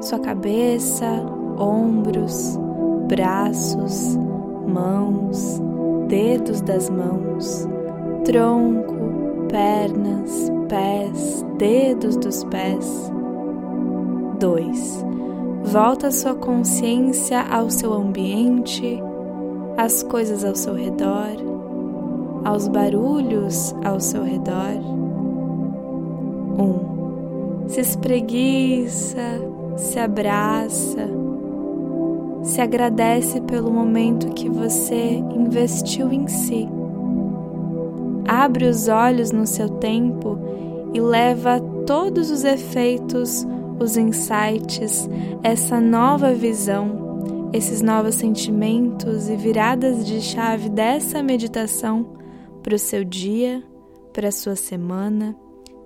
sua 0.00 0.18
cabeça, 0.18 1.06
ombros, 1.56 2.58
braços, 3.06 4.16
mãos, 4.66 5.62
dedos 6.08 6.60
das 6.60 6.90
mãos, 6.90 7.68
tronco, 8.24 8.96
pernas, 9.48 10.50
pés, 10.68 11.46
dedos 11.56 12.16
dos 12.16 12.42
pés. 12.42 13.12
2. 14.40 15.04
Volta 15.66 16.10
sua 16.10 16.34
consciência 16.34 17.42
ao 17.42 17.70
seu 17.70 17.92
ambiente, 17.92 19.00
às 19.76 20.02
coisas 20.02 20.44
ao 20.44 20.56
seu 20.56 20.74
redor, 20.74 21.55
aos 22.46 22.68
barulhos 22.68 23.74
ao 23.84 23.98
seu 23.98 24.22
redor. 24.22 24.70
1. 26.56 26.62
Um, 26.62 27.68
se 27.68 27.80
espreguiça, 27.80 29.40
se 29.76 29.98
abraça, 29.98 31.08
se 32.44 32.60
agradece 32.60 33.40
pelo 33.40 33.72
momento 33.72 34.28
que 34.28 34.48
você 34.48 35.16
investiu 35.34 36.12
em 36.12 36.28
si. 36.28 36.68
Abre 38.28 38.66
os 38.66 38.86
olhos 38.86 39.32
no 39.32 39.44
seu 39.44 39.68
tempo 39.68 40.38
e 40.94 41.00
leva 41.00 41.58
todos 41.84 42.30
os 42.30 42.44
efeitos, 42.44 43.44
os 43.80 43.96
insights, 43.96 45.10
essa 45.42 45.80
nova 45.80 46.32
visão, 46.32 47.50
esses 47.52 47.82
novos 47.82 48.14
sentimentos 48.14 49.28
e 49.28 49.34
viradas 49.34 50.06
de 50.06 50.20
chave 50.20 50.68
dessa 50.68 51.20
meditação 51.24 52.14
para 52.66 52.74
o 52.74 52.78
seu 52.80 53.04
dia, 53.04 53.62
para 54.12 54.26
a 54.26 54.32
sua 54.32 54.56
semana 54.56 55.36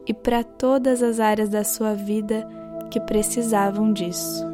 e 0.06 0.14
para 0.14 0.42
todas 0.42 1.02
as 1.02 1.20
áreas 1.20 1.50
da 1.50 1.62
sua 1.62 1.92
vida 1.92 2.48
que 2.90 2.98
precisavam 3.00 3.92
disso. 3.92 4.49